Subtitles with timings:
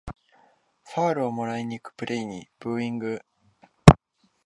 [0.87, 3.21] ファールをもらいにいくプレイにブーイング